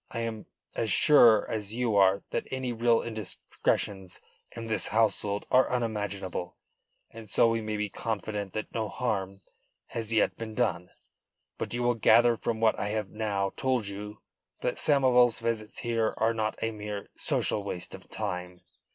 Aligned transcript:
I 0.09 0.21
am 0.21 0.47
as 0.75 0.91
sure 0.91 1.47
as 1.47 1.75
you 1.75 1.95
are 1.95 2.23
that 2.31 2.47
any 2.49 2.73
real 2.73 3.03
indiscretions 3.03 4.19
in 4.55 4.65
this 4.65 4.87
household 4.87 5.45
are 5.51 5.69
unimaginable, 5.71 6.57
and 7.11 7.29
so 7.29 7.47
we 7.47 7.61
may 7.61 7.77
be 7.77 7.87
confident 7.87 8.53
that 8.53 8.73
no 8.73 8.89
harm 8.89 9.41
has 9.89 10.11
yet 10.11 10.35
been 10.37 10.55
done. 10.55 10.89
But 11.59 11.75
you 11.75 11.83
will 11.83 11.93
gather 11.93 12.35
from 12.35 12.59
what 12.59 12.79
I 12.79 12.87
have 12.87 13.11
now 13.11 13.51
told 13.55 13.85
you 13.85 14.21
that 14.61 14.79
Samoval's 14.79 15.39
visits 15.39 15.77
here 15.81 16.15
are 16.17 16.33
not 16.33 16.57
a 16.63 16.71
mere 16.71 17.09
social 17.15 17.63
waste 17.63 17.93
of 17.93 18.09
time. 18.09 18.61